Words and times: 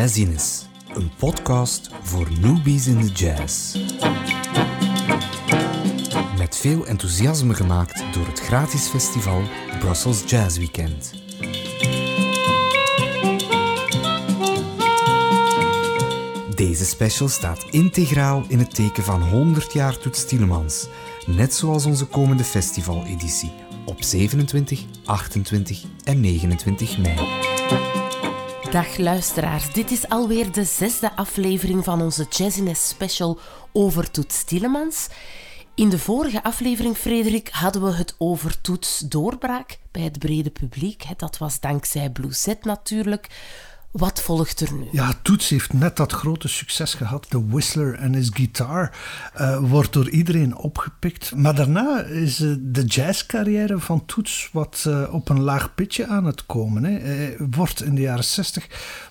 Jazziness, 0.00 0.66
een 0.94 1.10
podcast 1.18 1.90
voor 2.02 2.28
newbies 2.40 2.86
in 2.86 3.00
de 3.00 3.08
jazz. 3.12 3.76
Met 6.38 6.56
veel 6.56 6.86
enthousiasme 6.86 7.54
gemaakt 7.54 8.02
door 8.12 8.26
het 8.26 8.40
gratis 8.40 8.88
festival 8.88 9.42
Brussels 9.78 10.22
Jazz 10.26 10.58
Weekend. 10.58 11.12
Deze 16.54 16.84
special 16.84 17.28
staat 17.28 17.66
integraal 17.70 18.44
in 18.48 18.58
het 18.58 18.74
teken 18.74 19.02
van 19.02 19.22
100 19.22 19.72
jaar 19.72 19.98
Toets 19.98 20.26
Tielemans, 20.26 20.88
net 21.26 21.54
zoals 21.54 21.86
onze 21.86 22.06
komende 22.06 22.44
festivaleditie 22.44 23.52
op 23.84 24.02
27, 24.02 24.84
28 25.04 25.82
en 26.04 26.20
29 26.20 26.98
mei. 26.98 27.39
Dag 28.70 28.96
luisteraars, 28.96 29.72
dit 29.72 29.90
is 29.90 30.08
alweer 30.08 30.52
de 30.52 30.64
zesde 30.64 31.16
aflevering 31.16 31.84
van 31.84 32.02
onze 32.02 32.26
Jazziness 32.28 32.88
special 32.88 33.38
over 33.72 34.10
Toets 34.10 34.44
Tielemans. 34.44 35.08
In 35.74 35.88
de 35.88 35.98
vorige 35.98 36.42
aflevering, 36.42 36.96
Frederik, 36.96 37.48
hadden 37.48 37.82
we 37.82 37.92
het 37.92 38.14
over 38.18 38.60
Toets 38.60 38.98
doorbraak 38.98 39.78
bij 39.90 40.02
het 40.02 40.18
brede 40.18 40.50
publiek. 40.50 41.04
Dat 41.16 41.38
was 41.38 41.60
dankzij 41.60 42.10
Blue 42.10 42.32
Set 42.32 42.64
natuurlijk. 42.64 43.26
Wat 43.90 44.22
volgt 44.22 44.60
er 44.60 44.72
nu? 44.72 44.88
Ja, 44.92 45.12
Toets 45.22 45.48
heeft 45.48 45.72
net 45.72 45.96
dat 45.96 46.12
grote 46.12 46.48
succes 46.48 46.94
gehad. 46.94 47.30
The 47.30 47.46
Whistler 47.48 47.94
en 47.94 48.14
his 48.14 48.30
guitar 48.32 48.92
uh, 49.40 49.58
wordt 49.58 49.92
door 49.92 50.10
iedereen 50.10 50.56
opgepikt. 50.56 51.34
Maar 51.36 51.54
daarna 51.54 52.02
is 52.02 52.40
uh, 52.40 52.54
de 52.60 52.84
jazzcarrière 52.84 53.78
van 53.78 54.04
Toets 54.06 54.48
wat 54.52 54.84
uh, 54.88 55.14
op 55.14 55.28
een 55.28 55.40
laag 55.40 55.74
pitje 55.74 56.06
aan 56.06 56.24
het 56.24 56.46
komen. 56.46 56.84
Hè. 56.84 56.98
Hij 56.98 57.36
wordt 57.50 57.82
in 57.82 57.94
de 57.94 58.00
jaren 58.00 58.24
60 58.24 58.66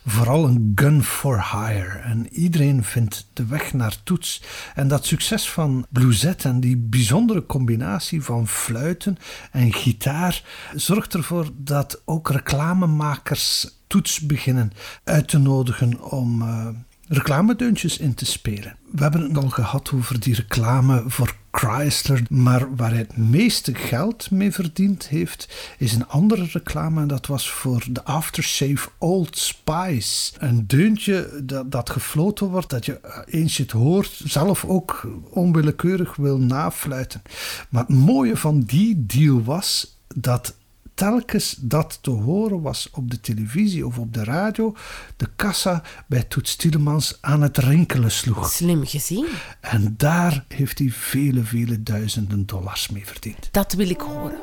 vooral 0.06 0.46
een 0.46 0.72
gun 0.76 1.04
for 1.04 1.46
hire. 1.52 1.98
En 1.98 2.28
iedereen 2.34 2.84
vindt 2.84 3.28
de 3.34 3.46
weg 3.46 3.74
naar 3.74 3.96
Toets. 4.04 4.42
En 4.76 4.88
dat 4.88 5.06
succes 5.06 5.50
van 5.50 5.86
Bluesette 5.90 6.48
en 6.48 6.60
die 6.60 6.78
bijzondere 6.78 7.46
combinatie 7.46 8.24
van 8.24 8.48
fluiten 8.48 9.18
en 9.52 9.74
gitaar 9.74 10.44
zorgt 10.76 11.14
ervoor 11.14 11.50
dat 11.56 12.02
ook 12.06 12.30
reclamemakers 12.30 13.78
toets 13.90 14.20
beginnen 14.20 14.72
uit 15.04 15.28
te 15.28 15.38
nodigen 15.38 16.12
om 16.12 16.42
uh, 16.42 16.68
reclamedeuntjes 17.08 17.98
in 17.98 18.14
te 18.14 18.26
spelen. 18.26 18.76
We 18.92 19.02
hebben 19.02 19.22
het 19.22 19.38
al 19.38 19.50
gehad 19.50 19.92
over 19.94 20.20
die 20.20 20.36
reclame 20.36 21.04
voor 21.08 21.36
Chrysler, 21.52 22.24
maar 22.30 22.76
waar 22.76 22.90
hij 22.90 23.00
het 23.00 23.18
meeste 23.18 23.76
geld 23.76 24.32
mee 24.32 24.52
verdiend 24.52 25.08
heeft, 25.08 25.74
is 25.78 25.94
een 25.94 26.08
andere 26.08 26.46
reclame 26.52 27.02
en 27.02 27.08
dat 27.08 27.26
was 27.26 27.52
voor 27.52 27.86
de 27.90 28.04
aftershave 28.04 28.90
Old 28.98 29.38
Spice. 29.38 30.32
Een 30.38 30.68
deuntje 30.68 31.42
dat, 31.44 31.72
dat 31.72 31.90
gefloten 31.90 32.48
wordt, 32.48 32.70
dat 32.70 32.86
je 32.86 33.00
eh, 33.00 33.22
eens 33.26 33.58
je 33.58 33.64
het 33.64 33.72
hoort, 33.72 34.22
zelf 34.24 34.66
ook 34.66 35.08
onwillekeurig 35.30 36.16
wil 36.16 36.38
nafluiten. 36.38 37.22
Maar 37.70 37.86
het 37.86 37.96
mooie 37.96 38.38
van 38.38 38.60
die 38.60 39.06
deal 39.06 39.44
was 39.44 39.98
dat 40.16 40.56
telkens 41.00 41.56
dat 41.62 42.00
te 42.02 42.10
horen 42.10 42.62
was 42.62 42.90
op 42.92 43.12
de 43.12 43.20
televisie 43.20 43.86
of 43.86 43.98
op 43.98 44.14
de 44.14 44.24
radio, 44.24 44.76
de 45.18 45.28
kassa 45.36 45.82
bij 46.08 46.24
Toets 46.24 46.56
Tielemans 46.56 47.18
aan 47.22 47.42
het 47.42 47.58
rinkelen 47.58 48.12
sloeg. 48.12 48.50
Slim 48.50 48.86
gezien. 48.86 49.26
En 49.62 49.94
daar 49.98 50.46
heeft 50.48 50.80
hij 50.80 50.90
vele, 50.90 51.44
vele 51.44 51.84
duizenden 51.84 52.46
dollars 52.46 52.90
mee 52.90 53.06
verdiend. 53.06 53.50
Dat 53.52 53.74
wil 53.74 53.90
ik 53.90 54.02
horen. 54.02 54.40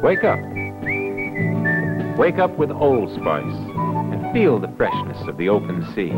Wake 0.00 0.26
up. 0.26 0.58
Wake 2.16 2.42
up 2.42 2.58
with 2.58 2.70
Old 2.70 3.10
Spice 3.10 3.56
and 4.12 4.32
feel 4.32 4.60
the 4.60 4.68
freshness 4.76 5.28
of 5.28 5.36
the 5.36 5.50
open 5.50 5.86
sea. 5.94 6.12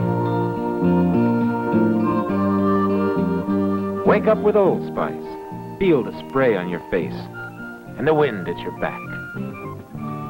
Wake 4.04 4.30
up 4.30 4.44
with 4.44 4.56
Old 4.56 4.82
Spice. 4.86 5.41
Feel 5.82 6.04
the 6.04 6.16
spray 6.28 6.56
on 6.56 6.68
your 6.68 6.82
face 6.90 7.20
and 7.98 8.06
the 8.06 8.14
wind 8.14 8.48
at 8.48 8.56
your 8.58 8.78
back. 8.78 9.00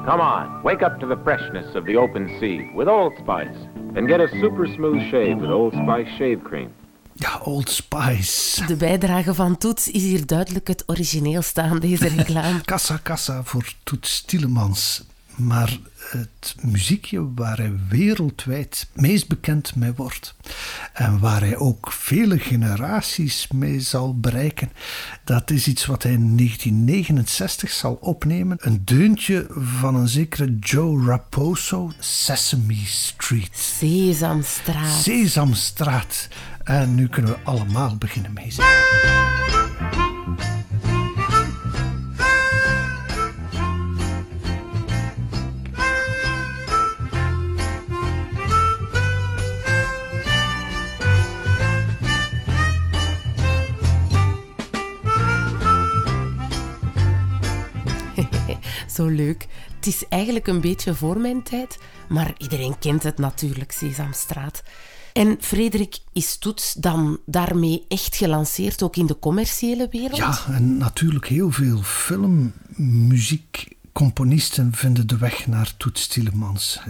Come 0.07 0.19
on, 0.19 0.63
wake 0.63 0.83
up 0.83 0.99
to 1.01 1.07
the 1.07 1.17
freshness 1.23 1.75
of 1.75 1.85
the 1.85 1.97
open 1.97 2.39
sea 2.41 2.71
with 2.75 2.89
Old 2.89 3.13
Spice 3.19 3.57
and 3.95 4.09
get 4.09 4.21
a 4.21 4.29
super 4.29 4.67
smooth 4.67 5.11
shave 5.11 5.37
with 5.41 5.51
Old 5.51 5.75
Spice 5.75 6.09
shave 6.17 6.43
cream. 6.43 6.73
Ja, 7.13 7.41
Old 7.45 7.71
Spice. 7.71 8.67
De 8.67 8.77
bijdrage 8.77 9.35
van 9.35 9.59
Toets 9.59 9.91
is 9.91 10.03
hier 10.03 10.27
duidelijk 10.27 10.69
het 10.69 10.83
origineel 10.87 11.43
staan, 11.43 11.79
deze 11.79 12.09
reclame. 12.09 12.61
kassa, 12.73 12.97
kassa 13.03 13.43
voor 13.43 13.73
Toets 13.83 14.23
Tielemans. 14.23 15.05
Maar 15.47 15.79
het 16.11 16.55
muziekje 16.61 17.35
waar 17.35 17.57
hij 17.57 17.73
wereldwijd 17.89 18.89
meest 18.93 19.29
bekend 19.29 19.75
mee 19.75 19.93
wordt 19.93 20.35
en 20.93 21.19
waar 21.19 21.41
hij 21.41 21.57
ook 21.57 21.93
vele 21.93 22.39
generaties 22.39 23.49
mee 23.49 23.81
zal 23.81 24.19
bereiken, 24.19 24.73
dat 25.25 25.51
is 25.51 25.67
iets 25.67 25.87
wat 25.87 26.03
hij 26.03 26.13
in 26.13 26.37
1969 26.37 27.71
zal 27.71 27.95
opnemen. 27.95 28.57
Een 28.61 28.83
deuntje 28.85 29.47
van 29.57 29.95
een 29.95 30.09
zekere 30.09 30.59
Joe 30.59 31.07
Raposo, 31.07 31.93
Sesame 31.99 32.85
Street. 32.85 33.59
Sesamstraat. 33.59 35.03
Sesamstraat. 35.03 36.29
En 36.65 36.95
nu 36.95 37.09
kunnen 37.09 37.31
we 37.31 37.39
allemaal 37.45 37.97
beginnen 37.97 38.33
meezingen. 38.33 38.71
Leuk. 59.11 59.47
Het 59.77 59.87
is 59.87 60.09
eigenlijk 60.09 60.47
een 60.47 60.61
beetje 60.61 60.95
voor 60.95 61.19
mijn 61.19 61.43
tijd, 61.43 61.79
maar 62.09 62.35
iedereen 62.39 62.79
kent 62.79 63.03
het 63.03 63.19
natuurlijk, 63.19 63.73
Sesamstraat. 63.73 64.63
En 65.13 65.37
Frederik, 65.41 65.99
is 66.13 66.39
Toets 66.39 66.73
dan 66.73 67.19
daarmee 67.27 67.85
echt 67.89 68.17
gelanceerd, 68.17 68.83
ook 68.83 68.97
in 68.97 69.07
de 69.07 69.19
commerciële 69.19 69.89
wereld? 69.91 70.17
Ja, 70.17 70.39
en 70.47 70.77
natuurlijk 70.77 71.27
heel 71.27 71.51
veel 71.51 71.83
filmmuziekcomponisten 71.83 74.73
vinden 74.73 75.07
de 75.07 75.19
weg 75.19 75.47
naar 75.47 75.77
Toets 75.77 76.07
Tielemans 76.07 76.81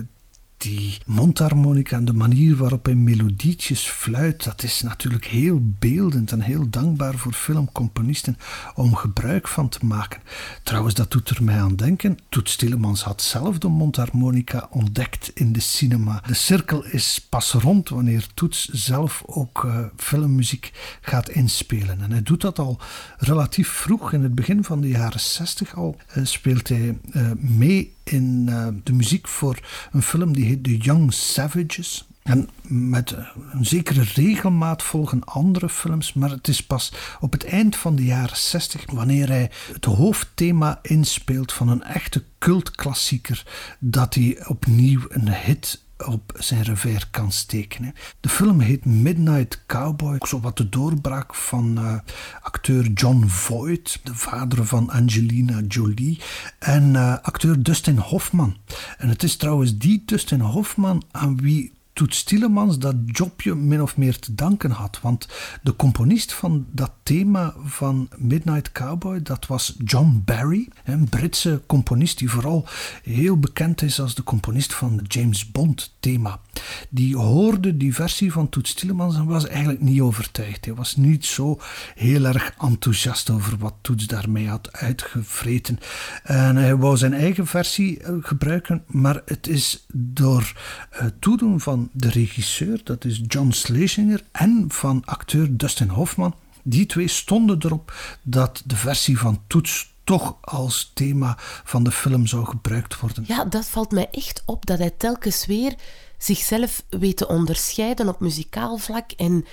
die 0.63 0.99
mondharmonica 1.07 1.97
en 1.97 2.05
de 2.05 2.13
manier 2.13 2.57
waarop 2.57 2.85
hij 2.85 2.95
melodietjes 2.95 3.89
fluit, 3.89 4.45
dat 4.45 4.63
is 4.63 4.83
natuurlijk 4.83 5.25
heel 5.25 5.61
beeldend 5.79 6.33
en 6.33 6.41
heel 6.41 6.71
dankbaar 6.71 7.15
voor 7.15 7.33
filmcomponisten 7.33 8.37
om 8.75 8.95
gebruik 8.95 9.49
van 9.49 9.69
te 9.69 9.87
maken. 9.87 10.21
Trouwens, 10.63 10.95
dat 10.95 11.11
doet 11.11 11.29
er 11.29 11.45
mij 11.45 11.61
aan 11.61 11.77
denken. 11.77 12.19
Toet 12.29 12.59
Tielemans 12.59 13.03
had 13.03 13.23
zelf 13.23 13.59
de 13.59 13.69
mondharmonica 13.69 14.67
ontdekt 14.71 15.31
in 15.35 15.53
de 15.53 15.61
cinema. 15.61 16.23
De 16.27 16.35
cirkel 16.35 16.85
is 16.85 17.27
pas 17.29 17.53
rond 17.53 17.89
wanneer 17.89 18.27
Toets 18.35 18.69
zelf 18.69 19.23
ook 19.27 19.63
uh, 19.65 19.85
filmmuziek 19.97 20.99
gaat 21.01 21.29
inspelen. 21.29 22.01
En 22.01 22.11
hij 22.11 22.23
doet 22.23 22.41
dat 22.41 22.59
al 22.59 22.81
relatief 23.19 23.69
vroeg, 23.69 24.13
in 24.13 24.23
het 24.23 24.35
begin 24.35 24.65
van 24.65 24.81
de 24.81 24.89
jaren 24.89 25.21
60 25.21 25.77
al, 25.77 25.97
uh, 26.17 26.25
speelt 26.25 26.69
hij 26.69 26.99
uh, 27.13 27.31
mee 27.39 27.95
in 28.05 28.47
uh, 28.49 28.69
de 28.83 28.93
muziek 28.93 29.29
voor 29.29 29.59
een 29.93 30.03
film 30.03 30.33
die 30.33 30.45
heet 30.45 30.65
The 30.65 30.77
Young 30.77 31.13
Savages. 31.13 32.07
En 32.23 32.49
met 32.63 33.17
een 33.53 33.67
zekere 33.67 34.03
regelmaat 34.03 34.83
volgen 34.83 35.25
andere 35.25 35.69
films, 35.69 36.13
maar 36.13 36.31
het 36.31 36.49
is 36.49 36.67
pas 36.67 36.93
op 37.21 37.33
het 37.33 37.45
eind 37.45 37.77
van 37.77 37.97
de 37.97 38.05
jaren 38.05 38.37
60, 38.37 38.85
wanneer 38.93 39.29
hij 39.29 39.51
het 39.73 39.85
hoofdthema 39.85 40.79
inspeelt 40.83 41.53
van 41.53 41.69
een 41.69 41.83
echte 41.83 42.25
cultklassieker, 42.39 43.47
dat 43.79 44.15
hij 44.15 44.47
opnieuw 44.47 45.01
een 45.09 45.35
hit 45.35 45.82
op 46.07 46.33
zijn 46.39 46.63
revers 46.63 47.11
kan 47.11 47.33
steken. 47.33 47.95
De 48.21 48.29
film 48.29 48.61
heet 48.61 48.85
Midnight 48.85 49.63
Cowboy, 49.67 50.17
zo 50.21 50.41
wat 50.41 50.57
de 50.57 50.69
doorbraak 50.69 51.35
van 51.35 51.79
uh, 51.79 51.95
acteur 52.41 52.87
John 52.87 53.25
Voight, 53.27 54.01
de 54.03 54.15
vader 54.15 54.67
van 54.67 54.91
Angelina 54.91 55.61
Jolie, 55.69 56.21
en 56.59 56.95
uh, 56.95 57.19
acteur 57.23 57.63
Dustin 57.63 57.97
Hoffman. 57.97 58.57
En 58.99 59.09
het 59.09 59.23
is 59.23 59.37
trouwens 59.37 59.79
die 59.79 60.03
Dustin 60.07 60.41
Hoffman 60.41 61.03
aan 61.11 61.37
wie 61.41 61.73
Toets 61.93 62.23
Tielemans 62.23 62.79
dat 62.79 62.95
jobje 63.07 63.55
min 63.55 63.83
of 63.83 63.97
meer 63.97 64.19
te 64.19 64.35
danken 64.35 64.71
had. 64.71 64.99
Want 65.03 65.29
de 65.63 65.77
componist 65.77 66.33
van 66.33 66.67
dat 66.71 66.93
thema 67.03 67.55
van 67.65 68.09
Midnight 68.17 68.73
Cowboy, 68.73 69.23
dat 69.23 69.47
was 69.47 69.75
John 69.85 70.23
Barry, 70.25 70.69
een 70.85 71.09
Britse 71.09 71.63
componist 71.67 72.19
die 72.19 72.31
vooral 72.31 72.67
heel 73.03 73.39
bekend 73.39 73.83
is 73.83 74.01
als 74.01 74.15
de 74.15 74.23
componist 74.23 74.75
van 74.75 74.97
het 74.97 75.13
James 75.13 75.51
Bond 75.51 75.95
thema. 76.01 76.41
Die 76.89 77.17
hoorde 77.17 77.77
die 77.77 77.95
versie 77.95 78.33
van 78.33 78.49
Toets 78.49 78.75
Tielemans 78.75 79.17
en 79.17 79.27
was 79.27 79.47
eigenlijk 79.47 79.81
niet 79.81 80.01
overtuigd. 80.01 80.65
Hij 80.65 80.75
was 80.75 80.97
niet 80.97 81.27
zo 81.27 81.61
heel 81.95 82.25
erg 82.25 82.55
enthousiast 82.59 83.31
over 83.31 83.59
wat 83.59 83.75
Toets 83.81 84.07
daarmee 84.07 84.49
had 84.49 84.73
uitgevreten. 84.73 85.79
En 86.23 86.57
hij 86.57 86.77
wou 86.77 86.97
zijn 86.97 87.15
eigen 87.15 87.47
versie 87.47 88.01
eh, 88.01 88.15
gebruiken, 88.21 88.85
maar 88.87 89.23
het 89.25 89.49
is 89.49 89.87
door 89.93 90.53
het 90.91 91.21
toedoen 91.21 91.61
van 91.61 91.82
de 91.93 92.11
regisseur, 92.11 92.81
dat 92.85 93.05
is 93.05 93.21
John 93.27 93.51
Schlesinger, 93.51 94.25
en 94.33 94.65
van 94.69 95.03
acteur 95.05 95.57
Dustin 95.57 95.89
Hoffman. 95.89 96.35
Die 96.63 96.87
twee 96.87 97.09
stonden 97.09 97.59
erop 97.65 98.19
dat 98.23 98.63
de 98.65 98.77
versie 98.77 99.19
van 99.19 99.43
Toets 99.47 99.91
toch 100.05 100.37
als 100.41 100.91
thema 100.95 101.35
van 101.65 101.83
de 101.83 101.93
film 101.93 102.27
zou 102.27 102.45
gebruikt 102.45 103.01
worden. 103.01 103.25
Ja, 103.27 103.45
dat 103.45 103.67
valt 103.67 103.91
mij 103.91 104.09
echt 104.11 104.43
op 104.47 104.67
dat 104.67 104.79
hij 104.79 104.91
telkens 104.91 105.47
weer 105.47 105.75
zichzelf 106.19 106.85
weet 106.89 107.17
te 107.17 107.29
onderscheiden 107.29 108.09
op 108.09 108.21
muzikaal 108.21 108.77
vlak 108.77 109.11
en 109.11 109.45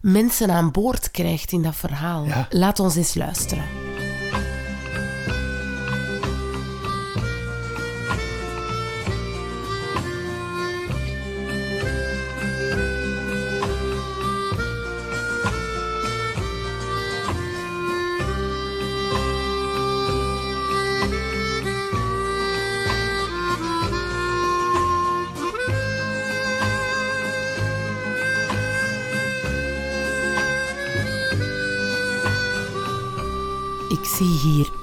mensen 0.00 0.50
aan 0.50 0.70
boord 0.70 1.10
krijgt 1.10 1.52
in 1.52 1.62
dat 1.62 1.76
verhaal. 1.76 2.26
Laat 2.50 2.80
ons 2.80 2.96
eens 2.96 3.14
luisteren. 3.14 3.87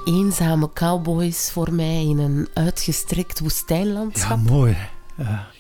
Eenzame 0.06 0.70
cowboys 0.74 1.52
voor 1.52 1.74
mij 1.74 2.04
in 2.04 2.18
een 2.18 2.48
uitgestrekt 2.54 3.40
woestijnlandschap. 3.40 4.38
Ja, 4.46 4.52
mooi. 4.52 4.78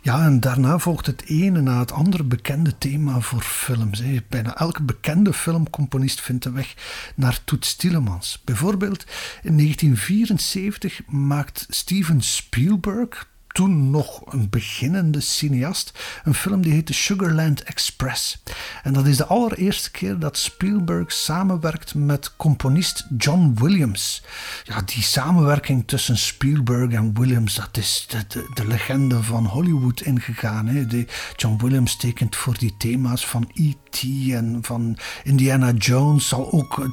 Ja, 0.01 0.25
en 0.25 0.39
daarna 0.39 0.79
volgt 0.79 1.05
het 1.05 1.23
ene 1.25 1.61
na 1.61 1.79
het 1.79 1.91
andere 1.91 2.23
bekende 2.23 2.77
thema 2.77 3.19
voor 3.19 3.41
films. 3.41 4.01
Bijna 4.29 4.57
elke 4.57 4.83
bekende 4.83 5.33
filmcomponist 5.33 6.21
vindt 6.21 6.43
de 6.43 6.51
weg 6.51 6.75
naar 7.15 7.39
Toets 7.43 7.75
Tielemans. 7.75 8.41
Bijvoorbeeld 8.45 9.05
in 9.41 9.57
1974 9.57 11.01
maakt 11.07 11.65
Steven 11.69 12.21
Spielberg, 12.21 13.27
toen 13.55 13.89
nog 13.89 14.33
een 14.33 14.49
beginnende 14.49 15.19
cineast, 15.19 15.99
een 16.23 16.33
film 16.33 16.61
die 16.61 16.73
heette 16.73 16.93
Sugarland 16.93 17.63
Express. 17.63 18.43
En 18.83 18.93
dat 18.93 19.05
is 19.05 19.17
de 19.17 19.25
allereerste 19.25 19.91
keer 19.91 20.19
dat 20.19 20.37
Spielberg 20.37 21.11
samenwerkt 21.11 21.95
met 21.95 22.35
componist 22.35 23.07
John 23.17 23.53
Williams. 23.55 24.23
Ja, 24.63 24.81
die 24.81 25.03
samenwerking 25.03 25.87
tussen 25.87 26.17
Spielberg 26.17 26.91
en 26.91 27.13
Williams, 27.13 27.55
dat 27.55 27.77
is 27.77 28.07
de, 28.27 28.47
de, 28.53 28.67
legende 28.67 29.23
van 29.23 29.45
Hollywood 29.45 30.01
ingegaan. 30.01 30.67
Hè. 30.67 30.87
De 30.87 31.05
John 31.35 31.57
Williams 31.57 31.95
tekent 31.95 32.35
voor 32.35 32.57
die 32.57 32.75
thema's 32.77 33.25
van 33.25 33.49
E.T. 33.53 33.84
en 34.03 34.57
van 34.61 34.97
Indiana 35.23 35.71
Jones, 35.71 36.27
zal 36.27 36.51
ook 36.51 36.89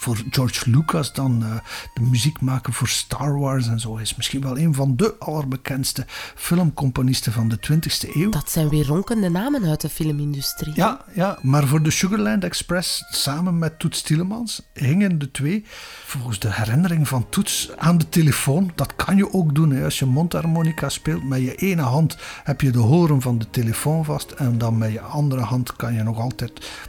voor 0.00 0.22
George 0.30 0.70
Lucas 0.70 1.12
dan 1.12 1.42
uh, 1.42 1.54
de 1.94 2.00
muziek 2.00 2.40
maken 2.40 2.72
voor 2.72 2.88
Star 2.88 3.38
Wars 3.38 3.66
en 3.66 3.80
zo. 3.80 3.92
Hij 3.92 4.02
is 4.02 4.16
misschien 4.16 4.40
wel 4.40 4.58
een 4.58 4.74
van 4.74 4.96
de 4.96 5.14
allerbekendste 5.18 6.06
filmcomponisten 6.34 7.32
van 7.32 7.48
de 7.48 7.58
20e 7.70 8.14
eeuw. 8.14 8.30
Dat 8.30 8.50
zijn 8.50 8.68
weer 8.68 8.86
ronkende 8.86 9.28
namen 9.28 9.64
uit 9.64 9.80
de 9.80 9.88
filmindustrie. 9.88 10.72
Ja, 10.74 11.04
ja, 11.14 11.38
maar 11.42 11.66
voor 11.66 11.82
de 11.82 11.90
Sugarland 11.90 12.44
Express, 12.44 13.04
samen 13.10 13.58
met 13.58 13.78
Toets 13.78 14.02
Tielemans, 14.02 14.62
hingen 14.72 15.18
de 15.18 15.30
twee, 15.30 15.64
volgens 16.04 16.38
de 16.38 16.52
herinnering 16.52 17.08
van 17.08 17.28
Toets, 17.28 17.70
aan 17.76 17.98
de 17.98 18.08
telefoon. 18.08 18.72
Dat 18.74 18.96
kan 18.96 19.16
je 19.16 19.32
ook 19.32 19.54
doen 19.54 19.70
hè. 19.70 19.84
als 19.84 19.98
je 19.98 20.06
mondharmonica 20.06 20.88
speelt. 20.88 21.24
Met 21.24 21.40
je 21.40 21.54
ene 21.54 21.82
hand 21.82 22.16
heb 22.44 22.60
je 22.60 22.70
de 22.70 22.78
horen 22.78 23.20
van 23.20 23.38
de 23.38 23.50
telefoon 23.50 24.04
vast 24.04 24.30
en 24.30 24.58
dan 24.58 24.78
met 24.78 24.92
je 24.92 25.00
andere 25.00 25.42
hand 25.42 25.76
kan 25.76 25.94
je 25.94 26.02
nog 26.02 26.18
altijd 26.18 26.39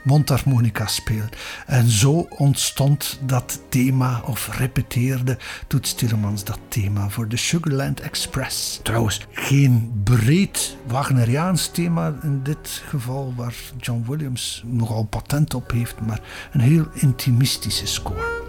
mondharmonica 0.03 0.88
spelen. 0.88 1.30
En 1.65 1.89
zo 1.89 2.27
ontstond 2.30 3.19
dat 3.25 3.59
thema, 3.69 4.21
of 4.25 4.57
repeteerde 4.57 5.38
Toets 5.68 5.94
Tielemans 5.94 6.44
dat 6.44 6.59
thema 6.68 7.09
voor 7.09 7.27
de 7.27 7.38
Sugarland 7.38 8.00
Express. 8.00 8.80
Trouwens, 8.83 9.27
geen 9.31 10.01
breed 10.03 10.77
Wagneriaans 10.88 11.68
thema 11.68 12.15
in 12.24 12.44
dit 12.44 12.83
geval, 12.88 13.33
waar 13.36 13.56
John 13.80 14.03
Williams 14.07 14.63
nogal 14.65 15.03
patent 15.03 15.54
op 15.54 15.71
heeft, 15.71 16.01
maar 16.01 16.21
een 16.51 16.59
heel 16.59 16.88
intimistische 16.94 17.88
score. 17.88 18.41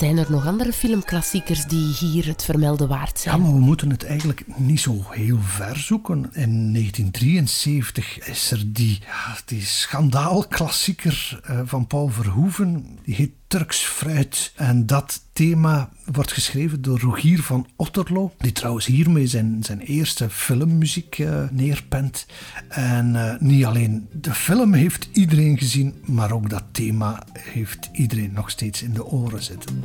Zijn 0.00 0.18
er 0.18 0.30
nog 0.30 0.46
andere 0.46 0.72
filmklassiekers 0.72 1.64
die 1.64 1.94
hier 1.94 2.26
het 2.26 2.44
vermelden 2.44 2.88
waard 2.88 3.18
zijn? 3.18 3.36
Ja, 3.36 3.42
maar 3.42 3.52
we 3.52 3.60
moeten 3.60 3.90
het 3.90 4.04
eigenlijk 4.04 4.44
niet 4.56 4.80
zo 4.80 5.04
heel 5.10 5.38
ver 5.40 5.78
zoeken. 5.78 6.16
In 6.16 6.72
1973 6.72 8.18
is 8.18 8.50
er 8.50 8.72
die, 8.72 8.98
ja, 9.00 9.36
die 9.44 9.62
schandaalklassieker 9.62 11.40
uh, 11.50 11.60
van 11.64 11.86
Paul 11.86 12.08
Verhoeven. 12.08 12.98
Die 13.04 13.14
heet 13.14 13.32
Turks 13.50 13.78
fruit. 13.78 14.52
En 14.56 14.86
dat 14.86 15.20
thema 15.32 15.88
wordt 16.04 16.32
geschreven 16.32 16.82
door 16.82 17.00
Rogier 17.00 17.42
van 17.42 17.66
Otterlo, 17.76 18.32
die 18.38 18.52
trouwens 18.52 18.86
hiermee 18.86 19.26
zijn, 19.26 19.58
zijn 19.62 19.80
eerste 19.80 20.30
filmmuziek 20.30 21.18
uh, 21.18 21.42
neerpent. 21.50 22.26
En 22.68 23.14
uh, 23.14 23.34
niet 23.38 23.64
alleen 23.64 24.08
de 24.12 24.34
film 24.34 24.72
heeft 24.72 25.08
iedereen 25.12 25.58
gezien, 25.58 25.94
maar 26.04 26.32
ook 26.32 26.50
dat 26.50 26.64
thema 26.72 27.22
heeft 27.38 27.88
iedereen 27.92 28.32
nog 28.32 28.50
steeds 28.50 28.82
in 28.82 28.92
de 28.92 29.04
oren 29.04 29.42
zitten. 29.42 29.82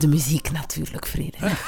De 0.00 0.08
muziek 0.08 0.52
natuurlijk, 0.52 1.06
Frederik. 1.06 1.64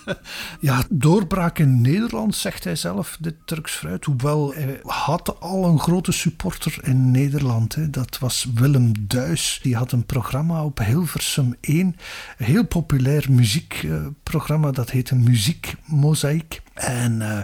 ja, 0.60 0.82
doorbraak 0.90 1.58
in 1.58 1.80
Nederland, 1.80 2.34
zegt 2.34 2.64
hij 2.64 2.76
zelf, 2.76 3.16
dit 3.20 3.34
Turks 3.44 3.72
fruit. 3.72 4.04
Hoewel 4.04 4.52
hij 4.54 4.80
had 4.82 5.40
al 5.40 5.64
een 5.64 5.78
grote 5.78 6.12
supporter 6.12 6.78
in 6.82 7.10
Nederland. 7.10 7.74
Hè. 7.74 7.90
Dat 7.90 8.18
was 8.18 8.46
Willem 8.54 8.92
Duis. 9.00 9.60
Die 9.62 9.76
had 9.76 9.92
een 9.92 10.06
programma 10.06 10.64
op 10.64 10.78
Hilversum 10.78 11.56
1. 11.60 11.96
Een 12.38 12.46
heel 12.46 12.66
populair 12.66 13.26
muziekprogramma, 13.30 14.70
dat 14.70 14.90
heette 14.90 15.14
Muziek 15.14 15.74
Mozaïek. 15.84 16.62
En 16.74 17.20
uh, 17.20 17.40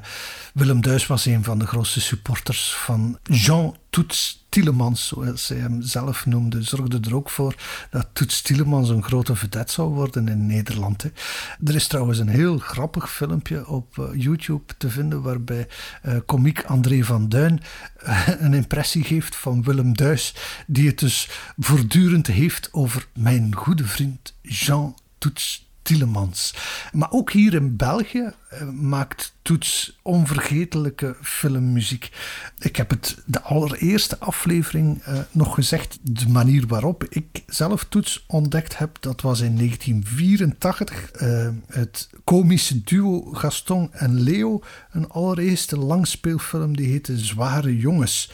Willem 0.55 0.81
Duis 0.81 1.07
was 1.07 1.27
een 1.27 1.45
van 1.45 1.59
de 1.59 1.67
grootste 1.67 2.01
supporters 2.01 2.75
van 2.75 3.19
Jean 3.23 3.77
Toets 3.91 4.47
Tielemans, 4.49 5.07
zoals 5.07 5.49
hij 5.49 5.59
hem 5.59 5.83
zelf 5.83 6.27
noemde. 6.27 6.63
Zorgde 6.63 7.01
er 7.03 7.15
ook 7.15 7.31
voor 7.31 7.55
dat 7.91 8.09
Toets 8.13 8.43
Tielemans 8.43 8.89
een 8.89 9.03
grote 9.03 9.37
vedette 9.37 9.73
zou 9.73 9.89
worden 9.89 10.29
in 10.29 10.47
Nederland. 10.47 11.03
Hè. 11.03 11.09
Er 11.65 11.75
is 11.75 11.87
trouwens 11.87 12.19
een 12.19 12.29
heel 12.29 12.59
grappig 12.59 13.11
filmpje 13.11 13.67
op 13.67 13.97
uh, 13.97 14.07
YouTube 14.15 14.75
te 14.79 14.91
vinden 14.91 15.23
waarbij 15.23 15.69
uh, 16.07 16.17
komiek 16.27 16.65
André 16.65 17.05
van 17.05 17.29
Duin 17.29 17.61
een 18.39 18.55
impressie 18.55 19.05
geeft 19.05 19.37
van 19.37 19.63
Willem 19.63 19.97
Duis, 19.97 20.35
die 20.67 20.87
het 20.87 20.99
dus 20.99 21.29
voortdurend 21.59 22.27
heeft 22.27 22.69
over 22.73 23.07
mijn 23.15 23.55
goede 23.55 23.85
vriend 23.85 24.35
Jean 24.43 24.97
Toets 25.19 25.68
Maar 26.93 27.11
ook 27.11 27.33
hier 27.33 27.55
in 27.55 27.77
België 27.77 28.33
uh, 28.53 28.69
maakt 28.71 29.35
Toets 29.43 29.99
onvergetelijke 30.03 31.17
filmmuziek. 31.23 32.11
Ik 32.59 32.77
heb 32.77 32.91
het 32.91 33.23
de 33.27 33.41
allereerste 33.41 34.19
aflevering 34.19 35.07
uh, 35.09 35.19
nog 35.31 35.55
gezegd. 35.55 35.99
De 36.03 36.29
manier 36.29 36.67
waarop 36.67 37.05
ik 37.05 37.43
zelf 37.47 37.85
Toets 37.85 38.25
ontdekt 38.27 38.79
heb, 38.79 38.97
dat 39.01 39.21
was 39.21 39.41
in 39.41 39.57
1984. 39.57 41.11
Uh, 41.23 41.47
eh, 41.47 41.55
het 41.67 42.09
komische 42.25 42.83
duo 42.83 43.23
Gaston 43.33 43.93
en 43.93 44.21
Leo. 44.21 44.63
Een 44.93 45.09
allereerste 45.09 45.79
langspeelfilm 45.79 46.77
die 46.77 46.89
heette 46.89 47.19
Zware 47.19 47.77
Jongens. 47.77 48.31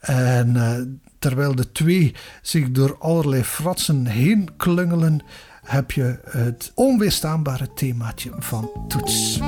En 0.00 1.00
terwijl 1.18 1.54
de 1.54 1.72
twee 1.72 2.14
zich 2.42 2.70
door 2.70 2.98
allerlei 2.98 3.44
fratsen 3.44 4.06
heen 4.06 4.48
klungelen 4.56 5.20
heb 5.64 5.90
je 5.90 6.18
het 6.30 6.72
onweerstaanbare 6.74 7.68
themaatje 7.74 8.30
van 8.38 8.70
toets. 8.88 9.40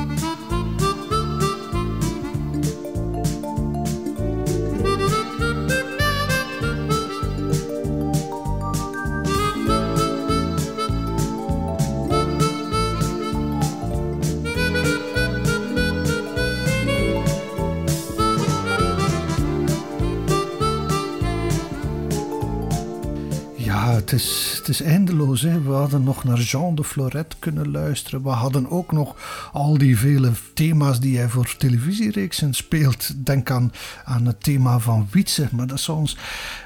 Het 24.10 24.20
is, 24.20 24.54
het 24.56 24.68
is 24.68 24.82
eindeloos. 24.82 25.42
Hè. 25.42 25.62
We 25.62 25.72
hadden 25.72 26.02
nog 26.02 26.24
naar 26.24 26.38
Jean 26.38 26.74
de 26.74 26.84
Florette 26.84 27.36
kunnen 27.38 27.70
luisteren. 27.70 28.22
We 28.22 28.28
hadden 28.28 28.70
ook 28.70 28.92
nog 28.92 29.16
al 29.52 29.78
die 29.78 29.98
vele 29.98 30.32
thema's 30.54 31.00
die 31.00 31.18
hij 31.18 31.28
voor 31.28 31.54
televisiereeksen 31.56 32.54
speelt. 32.54 33.26
Denk 33.26 33.50
aan, 33.50 33.72
aan 34.04 34.26
het 34.26 34.42
thema 34.42 34.78
van 34.78 35.08
Wietse. 35.10 35.48
Maar 35.52 35.66
dat 35.66 35.80
zou 35.80 35.98
ons 35.98 36.16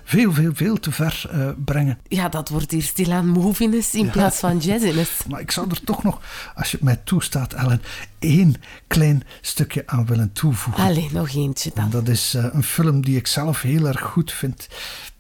veel, 0.05 0.33
veel, 0.33 0.51
veel 0.55 0.77
te 0.81 0.93
ver 0.93 1.31
uh, 1.35 1.49
brengen. 1.65 1.99
Ja, 2.09 2.29
dat 2.29 2.49
wordt 2.49 2.71
hier 2.71 2.83
stilaan 2.83 3.29
moviness 3.29 3.95
in 3.95 4.11
plaats 4.11 4.39
van 4.39 4.59
jazziness. 4.59 5.11
Maar 5.29 5.41
ik 5.41 5.51
zou 5.51 5.71
er 5.71 5.85
toch 5.85 6.03
nog, 6.03 6.21
als 6.55 6.71
je 6.71 6.77
het 6.77 6.85
mij 6.85 7.01
toestaat, 7.05 7.53
Ellen, 7.53 7.83
één 8.19 8.55
klein 8.87 9.23
stukje 9.41 9.83
aan 9.87 10.07
willen 10.07 10.33
toevoegen. 10.33 10.85
Allee, 10.85 11.09
nog 11.13 11.35
eentje 11.35 11.71
dan. 11.75 11.85
En 11.85 11.91
dat 11.91 12.09
is 12.09 12.35
uh, 12.35 12.47
een 12.53 12.63
film 12.63 13.01
die 13.05 13.17
ik 13.17 13.27
zelf 13.27 13.63
heel 13.63 13.87
erg 13.87 14.01
goed 14.01 14.33
vind. 14.33 14.69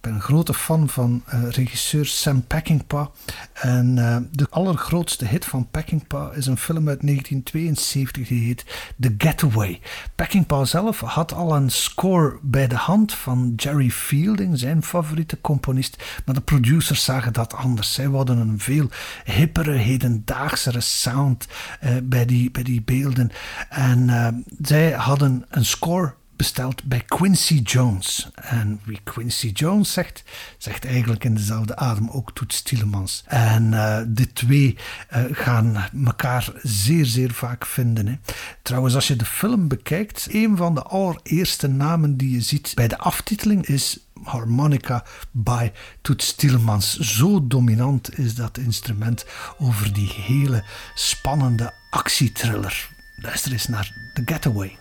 Ben 0.00 0.14
een 0.14 0.20
grote 0.20 0.54
fan 0.54 0.88
van 0.88 1.22
uh, 1.34 1.50
regisseur 1.50 2.06
Sam 2.06 2.46
Peckinpah. 2.46 3.06
En 3.52 3.96
uh, 3.96 4.16
de 4.30 4.46
allergrootste 4.50 5.24
hit 5.24 5.44
van 5.44 5.68
Peckinpah 5.70 6.36
is 6.36 6.46
een 6.46 6.56
film 6.56 6.88
uit 6.88 7.00
1972 7.00 8.28
die 8.28 8.44
heet 8.44 8.64
The 9.00 9.14
Getaway. 9.18 9.80
Peckinpah 10.14 10.64
zelf 10.64 11.00
had 11.00 11.32
al 11.32 11.56
een 11.56 11.70
score 11.70 12.38
bij 12.42 12.68
de 12.68 12.76
hand 12.76 13.14
van 13.14 13.52
Jerry 13.56 13.90
Fielding, 13.90 14.58
zijn 14.58 14.82
favoriete 14.82 15.40
componist. 15.40 16.22
Maar 16.24 16.34
de 16.34 16.40
producers 16.40 17.04
zagen 17.04 17.32
dat 17.32 17.54
anders. 17.54 17.92
Zij 17.92 18.10
wilden 18.10 18.38
een 18.38 18.58
veel 18.58 18.88
hippere, 19.24 19.72
hedendaagsere 19.72 20.80
sound 20.80 21.48
uh, 21.84 21.90
bij, 22.02 22.24
die, 22.24 22.50
bij 22.50 22.62
die 22.62 22.82
beelden. 22.82 23.30
En 23.68 24.44
zij 24.60 24.90
hadden 24.90 25.44
een 25.48 25.64
score 25.64 26.14
besteld 26.40 26.84
bij 26.84 27.02
Quincy 27.06 27.54
Jones. 27.54 28.28
En 28.34 28.80
wie 28.84 29.00
Quincy 29.04 29.48
Jones 29.48 29.92
zegt, 29.92 30.22
zegt 30.58 30.84
eigenlijk 30.84 31.24
in 31.24 31.34
dezelfde 31.34 31.76
adem 31.76 32.10
ook 32.10 32.34
Toets 32.34 32.62
Tielemans. 32.62 33.24
En 33.26 33.72
uh, 33.72 34.00
de 34.06 34.32
twee 34.32 34.76
uh, 35.16 35.24
gaan 35.32 35.76
elkaar 36.04 36.52
zeer, 36.62 37.04
zeer 37.04 37.32
vaak 37.32 37.66
vinden. 37.66 38.06
Hè. 38.06 38.18
Trouwens, 38.62 38.94
als 38.94 39.08
je 39.08 39.16
de 39.16 39.24
film 39.24 39.68
bekijkt, 39.68 40.26
een 40.30 40.56
van 40.56 40.74
de 40.74 40.82
allereerste 40.82 41.68
namen 41.68 42.16
die 42.16 42.30
je 42.30 42.40
ziet 42.40 42.72
bij 42.74 42.88
de 42.88 42.98
aftiteling 42.98 43.66
is 43.66 43.98
harmonica 44.22 45.04
by 45.30 45.70
Toets 46.00 46.34
Tielemans. 46.34 46.98
Zo 46.98 47.46
dominant 47.46 48.18
is 48.18 48.34
dat 48.34 48.58
instrument 48.58 49.24
over 49.58 49.92
die 49.92 50.10
hele 50.10 50.64
spannende 50.94 51.72
actietriller. 51.90 52.88
Luister 53.16 53.52
eens 53.52 53.66
naar 53.66 53.92
The 54.14 54.22
Getaway. 54.24 54.79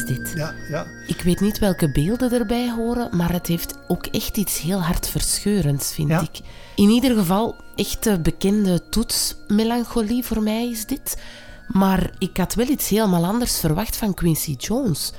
Is 0.00 0.16
dit. 0.16 0.32
Ja, 0.36 0.54
ja. 0.68 0.86
Ik 1.06 1.22
weet 1.22 1.40
niet 1.40 1.58
welke 1.58 1.90
beelden 1.90 2.32
erbij 2.32 2.70
horen, 2.70 3.16
maar 3.16 3.32
het 3.32 3.46
heeft 3.46 3.78
ook 3.88 4.06
echt 4.06 4.36
iets 4.36 4.60
heel 4.60 4.82
hartverscheurends, 4.82 5.94
vind 5.94 6.10
ik. 6.10 6.40
In 6.76 6.88
ieder 6.88 7.16
geval, 7.16 7.56
echt 7.76 8.22
bekende 8.22 8.88
toetsmelancholie 8.88 10.24
voor 10.24 10.42
mij 10.42 10.68
is 10.68 10.86
dit. 10.86 11.16
Maar 11.68 12.10
ik 12.18 12.36
had 12.36 12.54
wel 12.54 12.68
iets 12.68 12.88
helemaal 12.88 13.24
anders 13.24 13.58
verwacht 13.58 13.96
van 13.96 14.14
Quincy 14.14 14.54
Jones. 14.58 15.12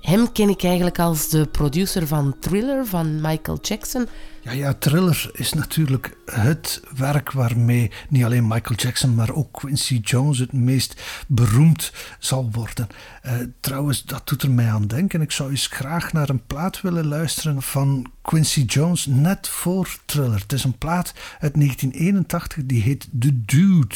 Hem 0.00 0.32
ken 0.32 0.48
ik 0.48 0.62
eigenlijk 0.62 0.98
als 0.98 1.28
de 1.28 1.46
producer 1.46 2.06
van 2.06 2.36
Thriller 2.40 2.86
van 2.86 3.20
Michael 3.20 3.58
Jackson. 3.62 4.08
Ja, 4.40 4.52
ja, 4.52 4.74
Thriller 4.74 5.30
is 5.32 5.52
natuurlijk 5.52 6.16
het 6.34 6.82
werk 6.96 7.32
waarmee 7.32 7.90
niet 8.08 8.24
alleen 8.24 8.46
Michael 8.46 8.78
Jackson, 8.78 9.14
maar 9.14 9.34
ook 9.34 9.52
Quincy 9.52 10.00
Jones 10.02 10.38
het 10.38 10.52
meest 10.52 11.02
beroemd 11.26 11.92
zal 12.18 12.48
worden. 12.52 12.88
Uh, 13.26 13.32
trouwens, 13.60 14.04
dat 14.04 14.28
doet 14.28 14.42
er 14.42 14.50
mij 14.50 14.70
aan 14.70 14.86
denken. 14.86 15.20
Ik 15.20 15.32
zou 15.32 15.50
eens 15.50 15.66
graag 15.66 16.12
naar 16.12 16.28
een 16.28 16.46
plaat 16.46 16.80
willen 16.80 17.06
luisteren 17.06 17.62
van 17.62 18.10
Quincy 18.22 18.60
Jones 18.60 19.06
net 19.06 19.48
voor 19.48 19.96
Thriller. 20.04 20.40
Het 20.40 20.52
is 20.52 20.64
een 20.64 20.78
plaat 20.78 21.12
uit 21.40 21.54
1981 21.54 22.64
die 22.64 22.82
heet 22.82 23.08
The 23.18 23.44
Dude. 23.44 23.94